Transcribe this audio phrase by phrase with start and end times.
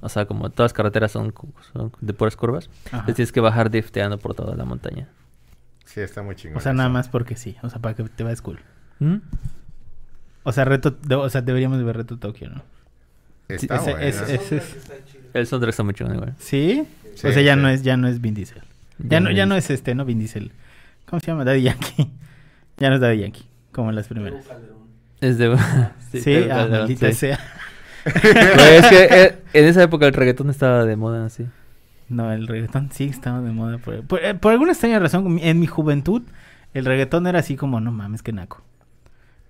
[0.00, 1.34] O sea, como todas las carreteras son,
[1.72, 2.70] son de puras curvas.
[2.86, 5.08] Entonces tienes que bajar drifteando por toda la montaña.
[5.84, 6.56] Sí, está muy chingón.
[6.56, 7.56] O sea, nada más porque sí.
[7.62, 8.60] O sea, para que te vayas cool.
[8.98, 9.16] ¿Mm?
[10.44, 12.62] O sea, reto, de- o sea, deberíamos de ver Reto Tokio, ¿no?
[13.48, 13.98] Está Ese- bueno.
[14.06, 14.90] ese- ese es-
[15.34, 16.34] El soundtrack está muy chido, igual.
[16.38, 16.84] ¿Sí?
[17.14, 17.60] Sí, o sea, ya sí.
[17.60, 18.62] no es, ya no es Vin Diesel.
[18.98, 20.04] Ya, no, ya no es este, ¿no?
[20.06, 20.52] Vin Diesel.
[21.06, 21.44] ¿Cómo se llama?
[21.44, 22.10] Daddy Yankee.
[22.78, 24.44] ya no es Daddy Yankee, como en las primeras.
[25.20, 25.56] Es de...
[26.12, 27.14] Sí, ah, maldita sí.
[27.14, 27.38] sea.
[28.14, 31.46] Es que eh, en esa época el reggaetón estaba de moda así.
[32.08, 33.78] No, el reggaetón sí estaba de moda.
[33.78, 36.22] Por, por- eh, por alguna extraña razón, en mi juventud,
[36.74, 38.62] el reggaetón era así como, no mames, que naco.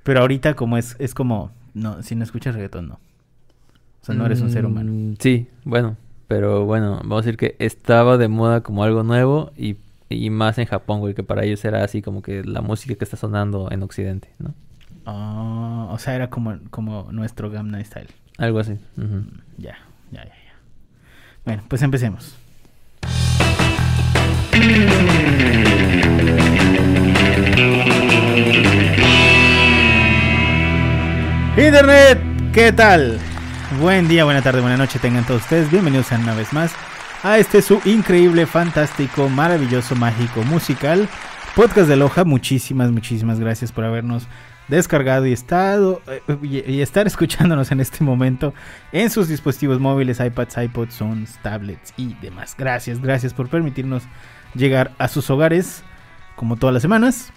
[0.02, 2.94] Pero ahorita como es, es como, no, si no escuchas reggaetón, no.
[2.94, 4.90] O sea, no eres un ser humano.
[4.92, 5.96] Mm, Sí, bueno,
[6.26, 9.76] pero bueno, vamos a decir que estaba de moda como algo nuevo y,
[10.08, 13.04] y más en Japón, güey, que para ellos era así como que la música que
[13.04, 14.54] está sonando en Occidente, ¿no?
[15.04, 18.08] Ah, o sea, era como, como nuestro Gamma Style.
[18.38, 18.72] Algo así.
[18.96, 19.20] Mm,
[19.58, 19.76] Ya,
[20.12, 20.54] ya, ya, ya.
[21.44, 22.36] Bueno, pues empecemos.
[31.56, 32.20] Internet,
[32.52, 33.18] ¿qué tal?
[33.80, 35.70] Buen día, buena tarde, buena noche tengan todos ustedes.
[35.70, 36.72] Bienvenidos a una vez más
[37.24, 41.08] a este su increíble, fantástico, maravilloso, mágico, musical
[41.56, 42.24] podcast de Loja.
[42.24, 44.28] Muchísimas, muchísimas gracias por habernos
[44.68, 46.20] descargado y estado eh,
[46.66, 48.54] y, estar escuchándonos en este momento
[48.92, 52.54] en sus dispositivos móviles, iPads, iPods, Sons, tablets y demás.
[52.56, 54.02] Gracias, gracias por permitirnos
[54.54, 55.82] llegar a sus hogares
[56.36, 57.32] como todas las semanas.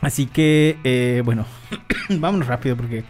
[0.00, 1.46] Así que, eh, bueno,
[2.10, 3.04] vámonos rápido porque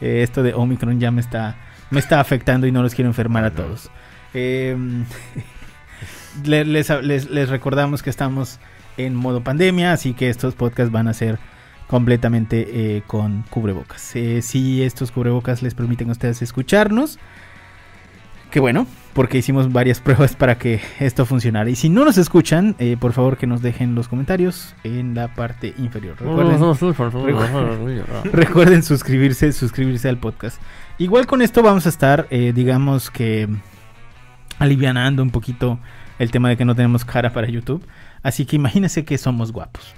[0.00, 1.56] eh, esto de Omicron ya me está,
[1.90, 3.90] me está afectando y no los quiero enfermar a todos.
[4.34, 4.76] Eh,
[6.44, 8.58] le- les, les- les recordamos que estamos
[8.96, 11.38] en modo pandemia, así que estos podcasts van a ser
[11.88, 14.14] completamente eh, con cubrebocas.
[14.14, 17.18] Eh, si estos cubrebocas les permiten a ustedes escucharnos,
[18.50, 21.68] que bueno, porque hicimos varias pruebas para que esto funcionara.
[21.68, 25.34] Y si no nos escuchan, eh, por favor que nos dejen los comentarios en la
[25.34, 26.16] parte inferior.
[26.20, 26.58] Recuerden,
[28.32, 30.60] Recuerden suscribirse, suscribirse al podcast.
[30.98, 33.48] Igual con esto vamos a estar, eh, digamos que,
[34.58, 35.78] alivianando un poquito
[36.18, 37.86] el tema de que no tenemos cara para YouTube.
[38.22, 39.94] Así que imagínense que somos guapos.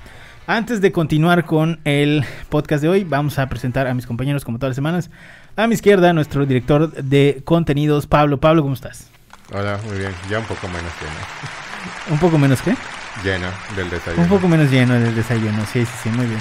[0.51, 4.59] Antes de continuar con el podcast de hoy, vamos a presentar a mis compañeros como
[4.59, 5.09] todas las semanas.
[5.55, 8.41] A mi izquierda, nuestro director de contenidos, Pablo.
[8.41, 9.13] Pablo, ¿cómo estás?
[9.53, 10.11] Hola, muy bien.
[10.29, 12.11] Ya un poco menos lleno.
[12.11, 12.75] Un poco menos que?
[13.23, 13.47] Lleno
[13.77, 14.25] del desayuno.
[14.25, 16.41] Un poco menos lleno del desayuno, sí, sí, sí, muy bien.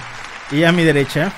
[0.49, 1.31] Y a mi derecha,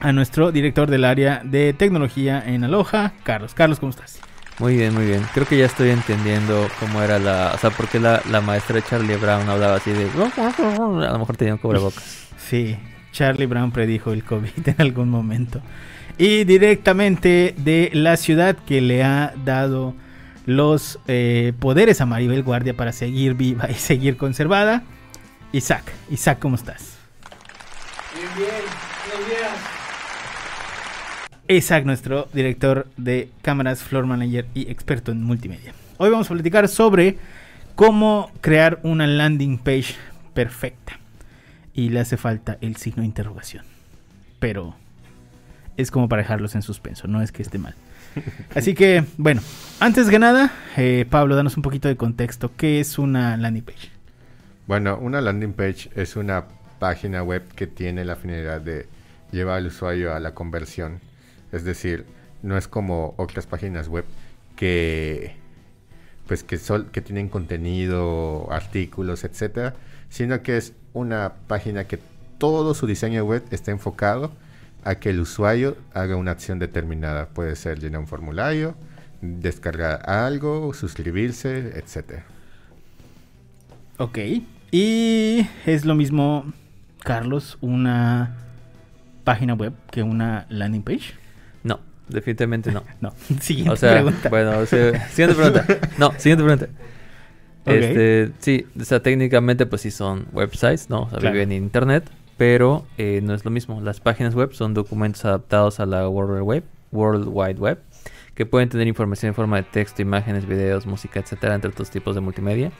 [0.00, 3.54] a nuestro director del área de tecnología en Aloha, Carlos.
[3.54, 4.18] Carlos, ¿cómo estás?
[4.60, 5.26] Muy bien, muy bien.
[5.32, 7.52] Creo que ya estoy entendiendo cómo era la...
[7.54, 10.04] O sea, por qué la, la maestra de Charlie Brown hablaba así de...
[10.04, 12.28] A lo mejor tenía un cubrebocas.
[12.36, 12.76] Sí,
[13.10, 15.62] Charlie Brown predijo el COVID en algún momento.
[16.18, 19.94] Y directamente de la ciudad que le ha dado
[20.44, 24.82] los eh, poderes a Maribel Guardia para seguir viva y seguir conservada.
[25.52, 26.98] Isaac, Isaac, ¿cómo estás?
[31.50, 35.74] Isaac, nuestro director de cámaras, floor manager y experto en multimedia.
[35.96, 37.18] Hoy vamos a platicar sobre
[37.74, 39.96] cómo crear una landing page
[40.32, 41.00] perfecta.
[41.74, 43.64] Y le hace falta el signo de interrogación.
[44.38, 44.76] Pero
[45.76, 47.74] es como para dejarlos en suspenso, no es que esté mal.
[48.54, 49.40] Así que, bueno,
[49.80, 52.52] antes que nada, eh, Pablo, danos un poquito de contexto.
[52.56, 53.90] ¿Qué es una landing page?
[54.68, 56.44] Bueno, una landing page es una
[56.78, 58.86] página web que tiene la finalidad de
[59.32, 61.09] llevar al usuario a la conversión.
[61.52, 62.06] Es decir,
[62.42, 64.04] no es como otras páginas web
[64.56, 65.34] que
[66.26, 69.74] pues que sol- que tienen contenido, artículos, etcétera,
[70.10, 71.98] sino que es una página que
[72.38, 74.30] todo su diseño web está enfocado
[74.84, 77.26] a que el usuario haga una acción determinada.
[77.28, 78.76] Puede ser llenar un formulario,
[79.20, 82.24] descargar algo, suscribirse, etcétera.
[83.98, 84.18] Ok.
[84.70, 86.52] Y es lo mismo,
[87.00, 88.36] Carlos, una
[89.24, 91.14] página web que una landing page.
[92.10, 92.82] Definitivamente no.
[93.00, 94.28] No, siguiente O sea, pregunta.
[94.28, 95.66] bueno, o sea, siguiente pregunta.
[95.98, 96.68] No, siguiente pregunta.
[97.66, 101.02] Este, sí, o sea, técnicamente pues sí son websites, ¿no?
[101.02, 101.34] O sea, Claro.
[101.34, 103.80] viven en internet, pero eh, no es lo mismo.
[103.82, 107.78] Las páginas web son documentos adaptados a la World Wide Web, World Wide Web,
[108.34, 112.14] que pueden tener información en forma de texto, imágenes, videos, música, etcétera, entre otros tipos
[112.14, 112.72] de multimedia.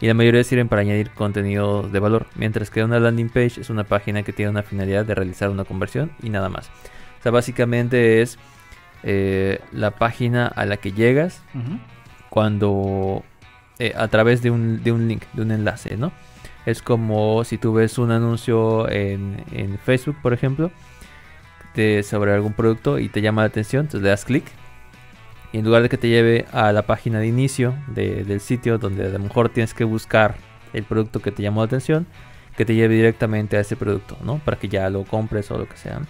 [0.00, 3.68] Y la mayoría sirven para añadir contenido de valor, mientras que una landing page es
[3.68, 6.68] una página que tiene una finalidad de realizar una conversión y nada más.
[7.18, 8.38] O sea, básicamente es
[9.02, 11.42] eh, la página a la que llegas
[12.28, 13.24] cuando
[13.78, 16.12] eh, a través de un, de un link, de un enlace, ¿no?
[16.66, 20.70] Es como si tú ves un anuncio en, en Facebook, por ejemplo,
[21.74, 24.44] de, sobre algún producto y te llama la atención, entonces le das clic
[25.52, 29.06] Y en lugar de que te lleve a la página de inicio del sitio, donde
[29.06, 30.34] a lo mejor tienes que buscar
[30.72, 32.06] el producto que te llamó la atención,
[32.56, 34.38] que te lleve directamente a ese producto, ¿no?
[34.44, 36.00] Para que ya lo compres o lo que sea.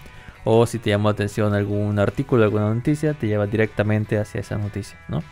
[0.43, 4.57] O si te llamó la atención algún artículo, alguna noticia, te lleva directamente hacia esa
[4.57, 5.23] noticia, ¿no?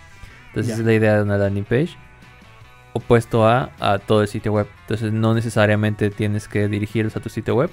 [0.48, 1.98] Entonces es la idea de una landing page
[2.94, 4.68] opuesto a, a todo el sitio web.
[4.82, 7.70] Entonces no necesariamente tienes que dirigirlos a tu sitio web.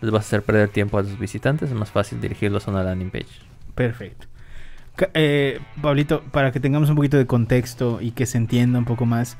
[0.00, 1.70] Les vas a hacer perder tiempo a los visitantes.
[1.70, 3.26] Es más fácil dirigirlos a una landing page.
[3.74, 4.26] Perfecto.
[5.14, 9.06] Eh, Pablito, para que tengamos un poquito de contexto y que se entienda un poco
[9.06, 9.36] más,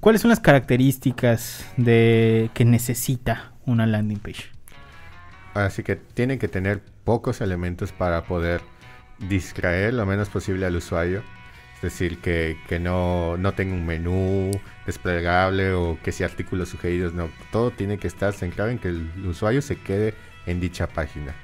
[0.00, 4.55] ¿cuáles son las características de que necesita una landing page?
[5.56, 8.60] Así que tiene que tener pocos elementos para poder
[9.18, 11.22] distraer lo menos posible al usuario
[11.76, 14.50] es decir, que, no, no, tenga un menú
[14.86, 17.12] desplegable o que sea artículos sugeridos.
[17.12, 20.14] No, todo tiene que estar centrado en que el usuario se quede
[20.46, 21.34] en dicha página.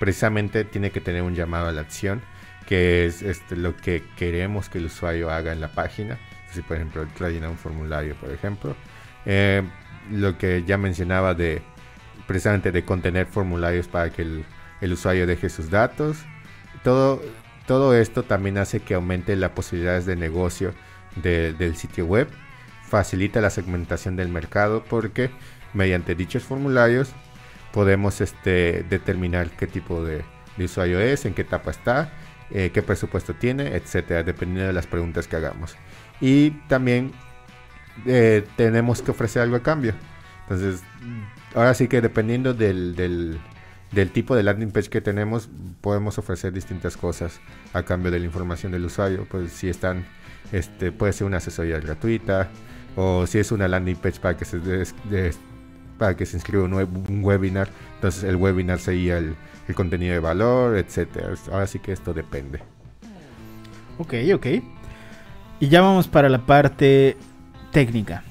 [0.00, 2.22] Precisamente tiene que tener un llamado a la acción,
[2.66, 6.18] que es este, lo que queremos que el usuario haga en la página.
[6.50, 8.74] Si, por ejemplo, rellenar un formulario, por ejemplo.
[9.26, 9.62] Eh,
[10.10, 11.62] lo que ya mencionaba de
[12.28, 14.44] precisamente de contener formularios para que el,
[14.80, 16.18] el usuario deje sus datos.
[16.84, 17.20] Todo
[17.68, 20.72] todo esto también hace que aumente las posibilidades de negocio
[21.16, 22.26] del sitio web,
[22.88, 25.30] facilita la segmentación del mercado porque
[25.74, 27.10] mediante dichos formularios
[27.74, 30.24] podemos este, determinar qué tipo de,
[30.58, 32.10] usuario es, en qué etapa está,
[32.50, 35.76] eh, qué presupuesto tiene, etcétera, dependiendo de las preguntas que hagamos.
[36.22, 37.12] Y también
[38.06, 39.92] eh, tenemos que ofrecer algo a cambio.
[40.44, 40.82] Entonces,
[41.54, 42.94] ahora sí que dependiendo del,
[43.92, 45.48] del tipo de landing page que tenemos,
[45.80, 47.40] podemos ofrecer distintas cosas
[47.72, 49.26] a cambio de la información del usuario.
[49.30, 50.04] Pues si están,
[50.52, 52.48] este, puede ser una asesoría gratuita
[52.96, 54.58] o si es una landing page para que se,
[55.98, 59.34] para que se inscriba un, un, webinar, entonces el webinar sería el,
[59.68, 61.34] el contenido de valor, etcétera.
[61.52, 62.60] Ahora sí que esto depende.
[63.98, 64.46] Ok, ok.
[65.60, 67.16] Y ya vamos para la parte
[67.72, 68.22] técnica.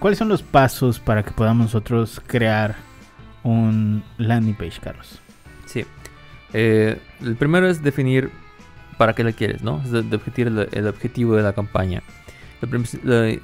[0.00, 2.74] ¿Cuáles son los pasos para que podamos nosotros crear
[3.42, 5.20] un landing page, Carlos?
[5.66, 5.84] Sí.
[6.54, 8.30] Eh, el primero es definir
[8.96, 9.82] para qué lo quieres, ¿no?
[9.84, 12.02] Es definir el, objetivo de la campaña.
[12.62, 12.68] Lo,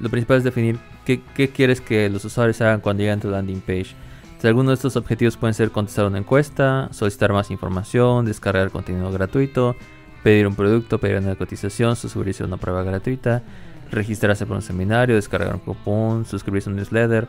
[0.09, 3.95] principal es definir qué, quieres que los usuarios hagan cuando lleguen a tu landing page.
[4.43, 9.75] algunos de estos objetivos pueden ser contestar una encuesta, solicitar más información, descargar contenido gratuito,
[10.23, 13.43] pedir un producto, pedir una cotización, suscribirse a una prueba gratuita,
[13.91, 17.27] registrarse para un seminario, descargar un cupón, suscribirse a un newsletter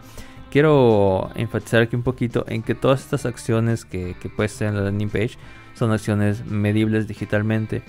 [0.50, 4.76] quiero enfatizar aquí un poquito en que todas estas acciones que, que puedes hacer en
[4.76, 5.32] la landing page
[5.74, 7.82] son acciones medibles digitalmente.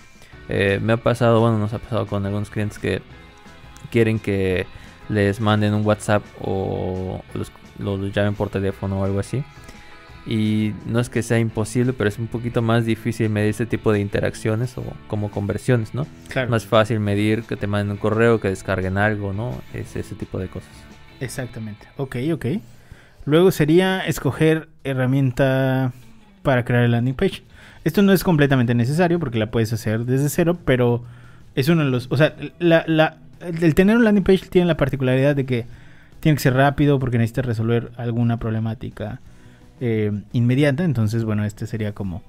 [0.47, 3.01] Eh, me ha pasado, bueno, nos ha pasado con algunos clientes que
[3.91, 4.65] quieren que
[5.09, 9.43] les manden un WhatsApp o los, los llamen por teléfono o algo así.
[10.25, 13.91] Y no es que sea imposible, pero es un poquito más difícil medir este tipo
[13.91, 16.05] de interacciones o como conversiones, ¿no?
[16.27, 16.49] Claro.
[16.49, 19.59] Más fácil medir que te manden un correo, que descarguen algo, ¿no?
[19.73, 20.69] Es ese tipo de cosas.
[21.19, 21.87] Exactamente.
[21.97, 22.45] Ok, ok.
[23.25, 25.93] Luego sería escoger herramienta
[26.43, 27.43] para crear el landing page.
[27.83, 31.03] Esto no es completamente necesario porque la puedes hacer desde cero, pero
[31.55, 32.07] es uno de los...
[32.11, 35.65] O sea, la, el tener un landing page tiene la particularidad de que
[36.19, 39.21] tiene que ser rápido porque necesitas resolver alguna problemática
[39.79, 40.83] eh, inmediata.
[40.83, 42.21] Entonces, bueno, este sería como,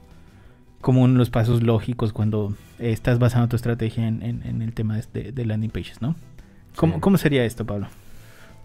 [0.80, 5.44] como uno de los pasos lógicos cuando estás basando tu estrategia en, el tema de,
[5.44, 6.16] landing pages, ¿no?
[6.76, 7.88] ¿Cómo, ¿Cómo sería esto, Pablo?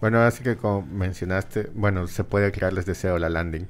[0.00, 3.66] Bueno, así que como mencionaste, bueno, se puede crearles deseo la landing.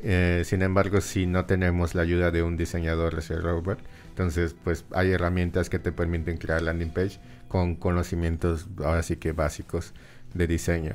[0.00, 4.84] Eh, sin embargo, si no tenemos la ayuda de un diseñador de Robert, entonces pues
[4.92, 9.94] hay herramientas que te permiten crear landing page con conocimientos ahora sí que básicos
[10.34, 10.92] de diseño.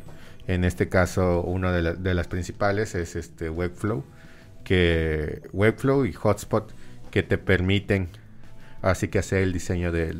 [0.47, 4.03] En este caso, una de, las principales es este Webflow,
[4.63, 6.73] que Webflow y Hotspot
[7.11, 8.09] que te permiten
[8.81, 10.13] así que hacer el diseño de,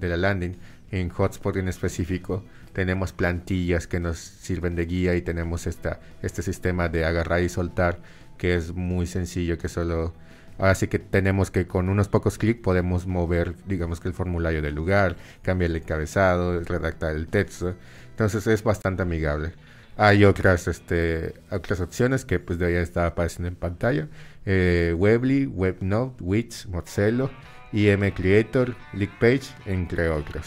[0.00, 0.56] la landing.
[0.90, 6.42] En Hotspot en específico tenemos plantillas que nos sirven de guía y tenemos esta, este
[6.42, 7.98] sistema de agarrar y soltar
[8.38, 10.14] que es muy sencillo, que solo...
[10.56, 14.62] Ahora sí que tenemos que con unos pocos clics podemos mover, digamos que el formulario
[14.62, 17.74] del lugar, cambiar el encabezado, redactar el texto.
[18.14, 19.54] Entonces es bastante amigable.
[19.96, 24.08] Hay otras, este, otras opciones que pues estar apareciendo en pantalla.
[24.46, 27.28] Eh, Webly, WebNote, Wix, Mozello,
[27.72, 30.46] IM Creator, Leakpage, entre otros.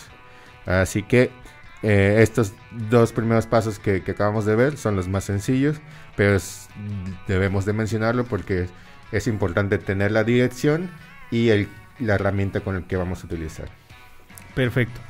[0.66, 1.30] Así que
[1.84, 2.54] eh, estos
[2.90, 5.82] dos primeros pasos que, acabamos de ver son los más sencillos,
[6.16, 6.38] pero
[7.28, 8.68] debemos de mencionarlo porque
[9.12, 10.90] es, importante tener la dirección
[11.32, 11.68] y
[12.00, 13.68] la herramienta con la que vamos a utilizar.
[14.56, 15.07] Perfecto.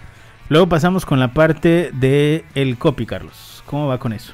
[0.50, 3.62] Luego pasamos con la parte de el copy, Carlos.
[3.66, 4.34] ¿Cómo va con eso?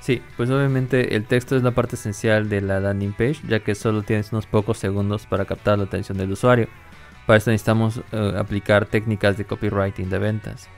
[0.00, 3.76] Sí, pues obviamente el texto es la parte esencial de la landing page, ya que
[3.76, 6.68] solo tienes unos pocos segundos para captar la atención del usuario.
[7.24, 10.68] Para esto necesitamos eh, aplicar técnicas de copywriting de ventas.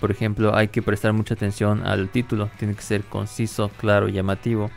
[0.00, 4.68] Por ejemplo, hay que prestar mucha atención al título, tiene que ser conciso, claro, llamativo.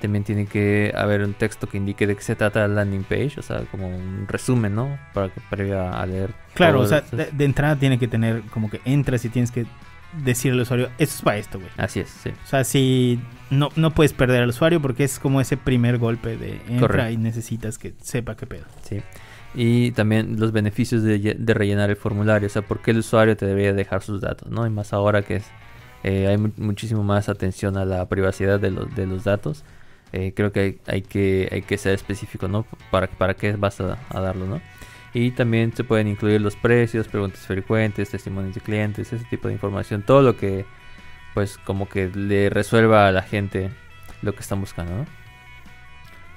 [0.00, 3.34] También tiene que haber un texto que indique de qué se trata la landing page,
[3.38, 4.98] o sea, como un resumen, ¿no?
[5.14, 6.34] Para que previa a leer.
[6.54, 9.64] Claro, o sea, de, de entrada tiene que tener como que entras y tienes que
[10.22, 11.70] decirle al usuario, esto es para esto, güey.
[11.78, 12.30] Así es, sí.
[12.30, 16.36] O sea, si no, no puedes perder al usuario porque es como ese primer golpe
[16.36, 17.10] de entra Correcto.
[17.12, 18.64] y necesitas que sepa qué pedo.
[18.82, 19.00] Sí.
[19.54, 23.46] Y también los beneficios de rellenar el formulario, o sea, por qué el usuario te
[23.46, 24.66] debería dejar sus datos, ¿no?
[24.66, 25.44] Y más ahora que es,
[26.04, 29.64] eh, hay mu- muchísimo más atención a la privacidad de los, de los datos,
[30.16, 32.64] eh, creo que hay, hay que hay que ser específico, ¿no?
[32.90, 34.60] Para, para qué vas a, a darlo, ¿no?
[35.12, 39.54] Y también se pueden incluir los precios, preguntas frecuentes, testimonios de clientes, ese tipo de
[39.54, 40.64] información, todo lo que,
[41.34, 43.70] pues, como que le resuelva a la gente
[44.22, 45.06] lo que están buscando, ¿no?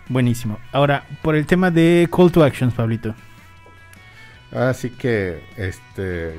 [0.09, 0.59] Buenísimo.
[0.71, 3.13] Ahora, por el tema de call to actions, Pablito.
[4.51, 6.35] Así que, este,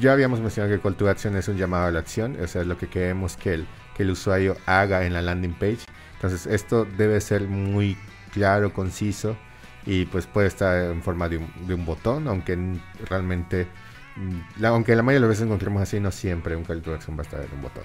[0.00, 2.62] ya habíamos mencionado que Call to Action es un llamado a la acción, o sea,
[2.64, 5.80] lo que queremos que el, que el usuario haga en la landing page.
[6.20, 7.96] Entonces, esto debe ser muy
[8.32, 9.36] claro, conciso
[9.86, 12.58] y pues puede estar en forma de un, botón, aunque
[13.08, 13.66] realmente,
[14.16, 16.92] mm, la- aunque la mayoría de las veces encontremos así, no siempre un Call to
[16.94, 17.84] Action va a estar en un botón.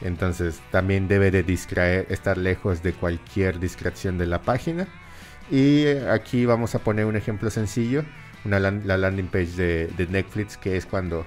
[0.00, 4.88] Entonces, también debe de distraer, estar lejos de cualquier distracción de la página.
[5.50, 8.04] Y eh, aquí vamos a poner un ejemplo sencillo,
[8.44, 11.26] una la landing page de Netflix, que es cuando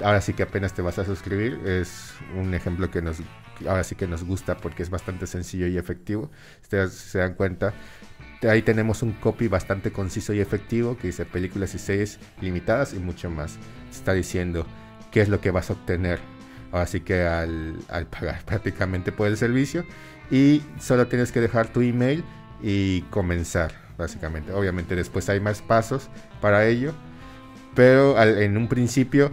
[0.00, 1.60] ahora sí que apenas te vas a suscribir.
[1.66, 3.18] Es un ejemplo que nos
[3.68, 6.30] ahora sí que nos gusta porque es bastante sencillo y efectivo.
[6.62, 7.74] Ustedes se dan cuenta.
[8.48, 12.98] Ahí tenemos un copy bastante conciso y efectivo que dice películas y series limitadas y
[12.98, 13.58] mucho más.
[13.90, 14.66] Está diciendo
[15.10, 16.20] qué es lo que vas a obtener.
[16.72, 19.84] Ahora sí que al, al pagar prácticamente por el servicio.
[20.30, 22.24] Y solo tienes que dejar tu email
[22.62, 24.52] y comenzar, básicamente.
[24.52, 26.08] Obviamente después hay más pasos
[26.40, 26.94] para ello,
[27.74, 29.32] pero en un principio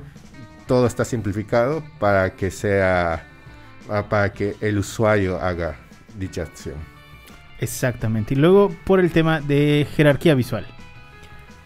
[0.68, 3.28] todo está simplificado para que sea,
[4.10, 5.76] para que el usuario haga
[6.18, 6.76] dicha acción.
[7.60, 8.34] Exactamente.
[8.34, 10.66] Y luego, por el tema de jerarquía visual.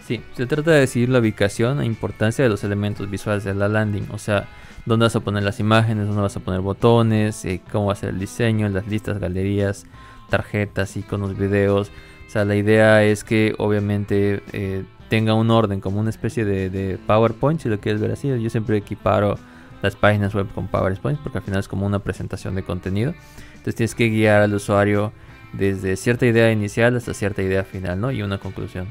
[0.05, 3.67] Sí, se trata de decidir la ubicación e importancia de los elementos visuales de la
[3.67, 4.48] landing, o sea,
[4.86, 7.95] dónde vas a poner las imágenes, dónde vas a poner botones, eh, cómo va a
[7.95, 9.86] ser el diseño, las listas, galerías,
[10.29, 11.89] tarjetas, iconos, videos.
[12.27, 16.69] O sea, la idea es que obviamente eh, tenga un orden, como una especie de,
[16.69, 18.27] de PowerPoint, si lo quieres ver así.
[18.27, 19.39] Yo siempre equiparo
[19.85, 23.13] las páginas web con PowerPoint porque al final es como una presentación de contenido.
[23.49, 25.13] Entonces tienes que guiar al usuario
[25.53, 28.11] desde cierta idea inicial hasta cierta idea final, ¿no?
[28.11, 28.87] Y una conclusión.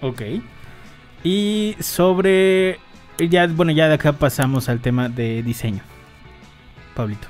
[0.00, 0.22] Ok.
[1.24, 2.78] Y sobre.
[3.18, 5.82] Ya, bueno, ya de acá pasamos al tema de diseño.
[6.94, 7.26] Pablito.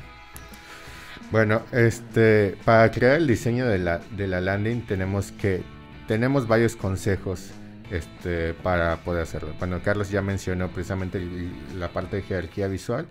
[1.30, 5.62] Bueno, este, para crear el diseño de la, de la landing tenemos que,
[6.06, 7.50] tenemos varios consejos
[7.90, 9.54] este, para poder hacerlo.
[9.58, 11.20] Bueno, Carlos ya mencionó precisamente
[11.76, 13.06] la parte de jerarquía visual.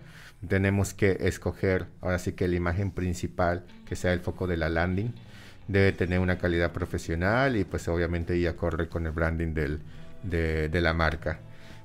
[0.48, 4.70] Tenemos que escoger, ahora sí que la imagen principal, que sea el foco de la
[4.70, 5.14] landing,
[5.68, 10.94] debe tener una calidad profesional y pues obviamente ya corre con el branding de la
[10.94, 11.40] marca.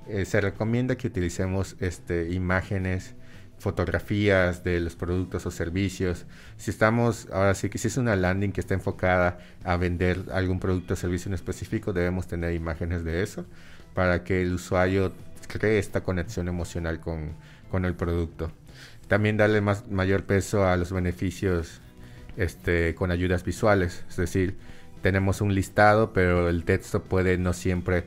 [0.08, 3.14] Eh, se recomienda que utilicemos este, imágenes,
[3.62, 6.26] fotografías de los productos o servicios.
[6.56, 10.58] Si estamos, ahora sí que si es una landing que está enfocada a vender algún
[10.58, 13.46] producto o servicio en específico, debemos tener imágenes de eso
[13.94, 15.12] para que el usuario
[15.46, 17.34] cree esta conexión emocional con,
[17.70, 18.50] con el producto.
[19.06, 21.80] También darle más, mayor peso a los beneficios
[22.36, 24.56] este, con ayudas visuales, es decir,
[25.02, 28.04] tenemos un listado, pero el texto puede no siempre,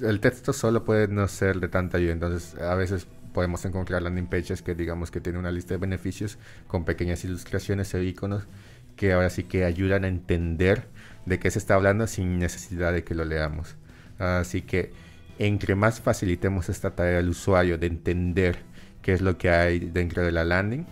[0.00, 4.26] el texto solo puede no ser de tanta ayuda, entonces a veces podemos encontrar landing
[4.26, 8.46] pages que digamos que tienen una lista de beneficios con pequeñas ilustraciones e iconos
[8.96, 10.88] que ahora sí que ayudan a entender
[11.26, 13.76] de qué se está hablando sin necesidad de que lo leamos.
[14.18, 14.92] Así que
[15.38, 18.58] entre más facilitemos esta tarea al usuario de entender
[19.00, 20.86] qué es lo que hay dentro de la landing,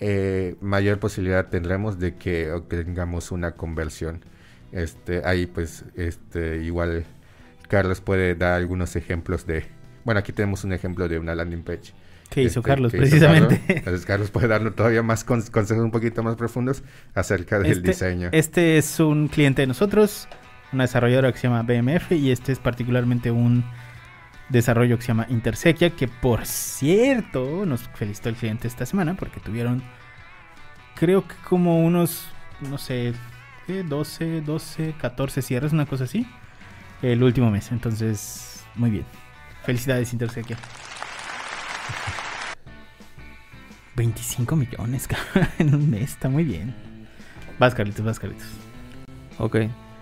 [0.00, 4.24] eh, mayor posibilidad tendremos de que obtengamos una conversión.
[4.72, 7.04] Este, ahí pues este, igual
[7.68, 9.64] Carlos puede dar algunos ejemplos de...
[10.04, 11.92] Bueno, aquí tenemos un ejemplo de una landing page.
[12.28, 13.56] ¿Qué hizo este, Carlos que hizo precisamente?
[13.58, 13.76] Carlos.
[13.78, 16.82] Entonces Carlos puede darnos todavía más con- consejos un poquito más profundos
[17.14, 18.28] acerca del Este- diseño.
[18.32, 20.28] Este es un cliente de nosotros,
[20.72, 23.64] una desarrolladora que se llama BMF y este es particularmente un
[24.48, 29.40] desarrollo que se llama Intersequia, que por cierto nos felicitó el cliente esta semana porque
[29.40, 29.82] tuvieron
[30.94, 32.28] creo que como unos,
[32.60, 33.12] no sé,
[33.66, 33.82] ¿qué?
[33.82, 36.26] 12, 12, 14 cierres, una cosa así,
[37.02, 37.72] el último mes.
[37.72, 39.04] Entonces, muy bien.
[39.64, 40.56] Felicidades Intersequia.
[43.96, 46.74] 25 millones cabrón, en un mes, está muy bien.
[47.58, 48.46] Vas, Carlitos, vas, Carlitos.
[49.38, 49.56] Ok.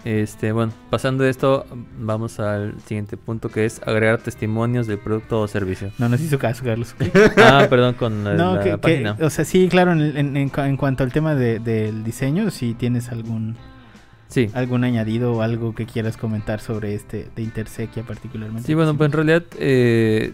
[0.05, 1.67] Este, bueno, pasando de esto,
[1.99, 5.91] vamos al siguiente punto que es agregar testimonios del producto o servicio.
[5.99, 6.95] No nos hizo caso, Carlos.
[7.37, 9.17] ah, perdón, con la, no, la que, que- página.
[9.21, 13.11] o sea, sí, claro, en, en- en cuanto al tema de- del diseño, si tienes
[13.11, 13.57] algún
[14.31, 14.49] Sí.
[14.55, 18.67] algún añadido o algo que quieras comentar sobre este de Intersequia particularmente.
[18.67, 20.33] Sí, bueno, pues en realidad eh,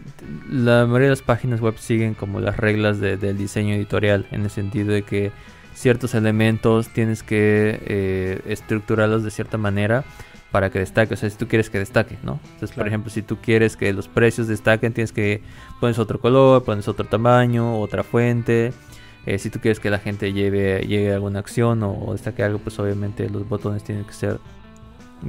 [0.51, 4.43] la mayoría de las páginas web siguen como las reglas de- del diseño editorial, en
[4.43, 5.33] el sentido de que
[5.75, 10.05] ciertos elementos tienes que eh, estructurarlos de cierta manera
[10.53, 12.39] para que destaque, o sea, si tú quieres que destaque, ¿no?
[12.55, 15.43] Entonces, por ejemplo, si tú quieres que los precios destaquen, tienes que
[15.81, 18.73] pones otro color, pones otro tamaño, otra fuente.
[19.27, 22.43] Eh, si tú quieres que la gente lleve, llegue a alguna acción o, o destaque
[22.43, 24.39] algo, pues obviamente los botones tienen que ser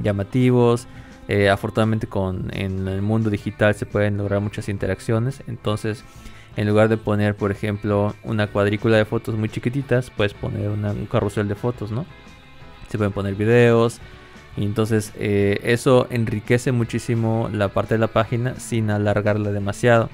[0.02, 0.86] llamativos.
[1.28, 5.42] Eh, afortunadamente con, en el mundo digital se pueden lograr muchas interacciones.
[5.46, 6.04] Entonces,
[6.56, 11.06] en lugar de poner, por ejemplo, una cuadrícula de fotos muy chiquititas, puedes poner un
[11.06, 12.06] carrusel de fotos, ¿no?
[12.88, 14.00] Se pueden poner videos.
[14.56, 20.08] Entonces eh, eso enriquece muchísimo la parte de la página sin alargarla demasiado.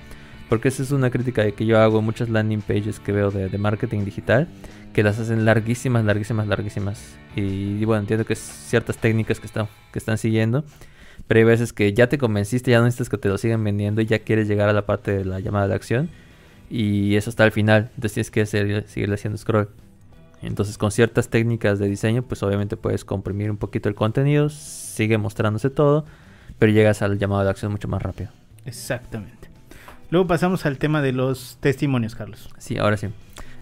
[0.49, 3.49] Porque esa es una crítica que yo hago en muchas landing pages que veo de,
[3.49, 4.49] de marketing digital.
[4.93, 7.17] Que las hacen larguísimas, larguísimas, larguísimas.
[7.35, 10.65] Y, bueno, entiendo que es ciertas técnicas que están, que están siguiendo.
[11.27, 14.01] Pero hay veces que ya te convenciste, ya no necesitas que te lo sigan vendiendo
[14.01, 16.11] y ya quieres llegar a la parte de la llamada de acción.
[16.71, 17.91] Y eso está al final.
[17.97, 19.69] Entonces tienes que seguir, seguirle haciendo scroll.
[20.43, 25.19] Entonces con ciertas técnicas de diseño, pues obviamente puedes comprimir un poquito el contenido, sigue
[25.19, 26.05] mostrándose todo,
[26.59, 28.31] pero llegas al llamado de acción mucho más rápido.
[28.65, 29.44] Exactamente.
[30.11, 32.49] Luego pasamos al tema de los testimonios, Carlos.
[32.59, 33.09] Sí, ahora sí.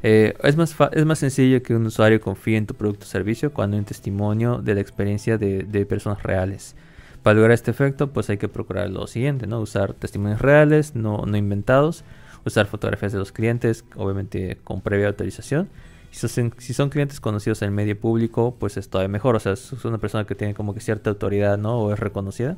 [0.02, 3.52] Eh, es, más es más sencillo que un usuario confíe en tu producto o servicio
[3.52, 6.74] cuando hay un testimonio de la experiencia de, de personas reales.
[7.22, 9.60] Para lograr este efecto, pues hay que procurar lo siguiente, ¿no?
[9.60, 12.04] Usar testimonios reales, no, no inventados.
[12.44, 15.68] Usar fotografías de los clientes, obviamente con previa autorización.
[16.10, 19.36] Si son, si son clientes conocidos en el medio público, pues es todavía mejor.
[19.36, 21.78] O sea, es una persona que tiene como que cierta autoridad, ¿no?
[21.78, 22.56] O es reconocida.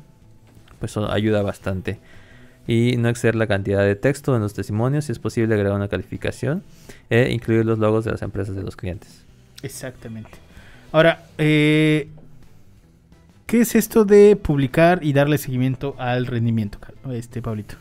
[0.79, 1.99] Pues eso ayuda bastante.
[2.67, 5.05] Y no exceder la cantidad de texto en los testimonios.
[5.05, 6.63] Si es posible agregar una calificación.
[7.09, 9.23] E incluir los logos de las empresas de los clientes.
[9.61, 10.31] Exactamente.
[10.91, 12.09] Ahora, eh,
[13.45, 16.79] ¿qué es esto de publicar y darle seguimiento al rendimiento,
[17.11, 17.75] este Pablito?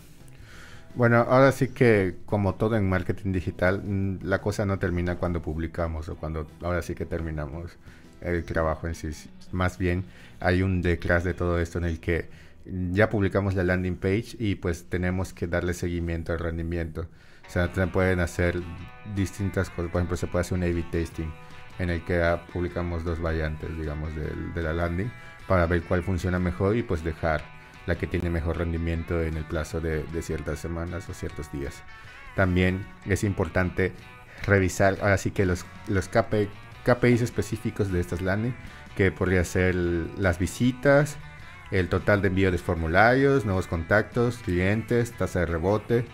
[0.95, 5.43] Bueno, ahora sí que como todo en marketing digital, mm, la cosa no termina cuando
[5.43, 7.73] publicamos o cuando ahora sí que terminamos
[8.21, 9.11] el trabajo en sí.
[9.53, 10.05] Más bien
[10.41, 12.29] hay un detrás de todo esto en el que
[12.65, 17.09] ya publicamos la landing page y pues tenemos que darle seguimiento al rendimiento.
[17.47, 18.61] O sea, se pueden hacer
[19.15, 19.91] distintas cosas.
[19.91, 21.31] Por ejemplo, se puede hacer un A-B testing
[21.79, 25.11] en el que ah, publicamos dos variantes, digamos, del- de, la landing
[25.47, 27.43] para ver cuál funciona mejor y pues dejar
[27.87, 31.83] la que tiene mejor rendimiento en el plazo de, de ciertas semanas o ciertos días.
[32.35, 33.93] También es importante
[34.47, 36.49] revisar ahora sí que los, los KPI,
[36.85, 38.55] KPIs específicos de estas landing,
[38.97, 41.19] que podría ser las visitas,
[41.71, 46.05] el total de envío de formularios, nuevos contactos, clientes, tasa de rebote,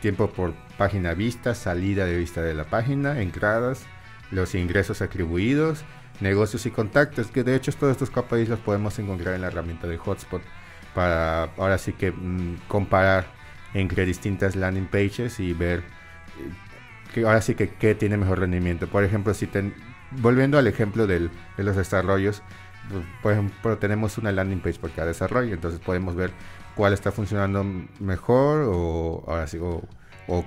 [0.00, 3.84] tiempo por página vista, salida de vista de la página, entradas,
[4.30, 5.84] los ingresos atribuidos,
[6.20, 9.86] negocios y contactos, que de hecho todos estos KPIs los podemos encontrar en la herramienta
[9.86, 10.42] de Hotspot
[10.94, 13.26] para ahora sí que mm, comparar
[13.74, 16.50] entre distintas landing pages y ver eh,
[17.14, 18.86] que ahora sí que qué tiene mejor rendimiento.
[18.88, 19.74] Por ejemplo, si ten-
[20.12, 22.42] volviendo al ejemplo del- de los desarrollos,
[23.22, 26.32] por ejemplo, tenemos una landing page por cada desarrollo, entonces podemos ver
[26.74, 27.64] cuál está funcionando
[27.98, 29.82] mejor o ahora sí o,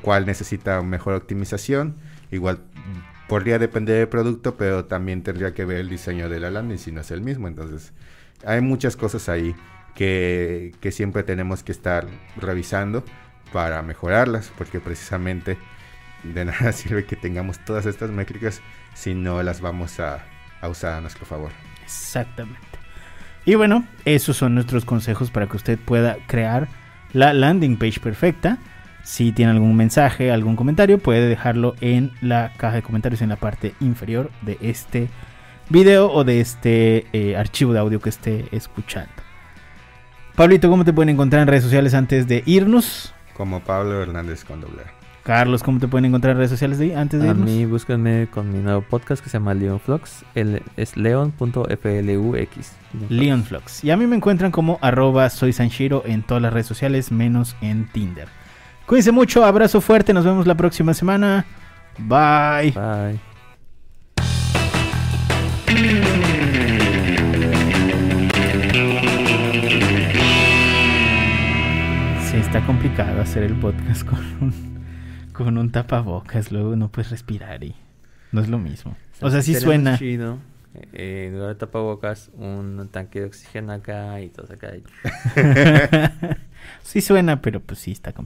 [0.01, 1.97] cuál necesita mejor optimización.
[2.32, 2.60] Igual
[3.27, 6.91] podría depender del producto, pero también tendría que ver el diseño de la landing si
[6.91, 7.47] no es el mismo.
[7.47, 7.93] Entonces,
[8.45, 9.56] hay muchas cosas ahí
[9.93, 13.03] que, siempre tenemos que estar revisando
[13.51, 15.58] para mejorarlas, porque precisamente
[16.23, 18.62] de nada sirve que tengamos todas estas métricas
[18.93, 20.25] si no las vamos a
[20.69, 21.51] usar a nuestro favor.
[21.84, 22.60] Exactamente.
[23.46, 26.69] Y bueno, esos son nuestros consejos para que usted pueda crear
[27.12, 28.58] la landing page perfecta.
[29.04, 33.36] Si tiene algún mensaje, algún comentario, puede dejarlo en la caja de comentarios en la
[33.36, 35.10] parte inferior de este
[35.69, 39.12] video o de este eh, archivo de audio que esté escuchando.
[40.36, 43.13] Pablito, ¿cómo te pueden encontrar en redes sociales antes de irnos?
[43.34, 45.03] Como Pablo Hernández con doble.
[45.23, 47.45] Carlos, ¿cómo te pueden encontrar en redes sociales de, antes de A irnos?
[47.49, 50.25] mí búsquenme con mi nuevo podcast que se llama Leonflux.
[50.36, 52.71] El, es leon.flux.
[53.09, 53.83] Leonflux.
[53.86, 57.55] Y a mí me encuentran como arroba soy Sanshiro en todas las redes sociales, menos
[57.62, 58.27] en Tinder.
[58.86, 61.45] Cuídense mucho, abrazo fuerte, nos vemos la próxima semana.
[61.99, 62.71] Bye.
[62.71, 63.19] Bye.
[72.29, 74.72] Sí, está complicado hacer el podcast con un,
[75.34, 77.76] con un tapabocas, luego no puedes respirar y
[78.32, 78.96] no es lo mismo.
[79.22, 79.98] O sea, sí suena.
[79.98, 80.38] chido
[80.93, 84.72] eh, en lugar de tapabocas, un tanque de oxígeno acá y todo acá.
[86.84, 88.22] sí suena, pero pues sí está complicado.